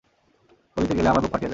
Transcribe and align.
বলিতে 0.77 0.93
গেলে 0.97 1.09
আমার 1.09 1.21
বুক 1.21 1.31
ফাটিয়া 1.31 1.41
যায়। 1.41 1.49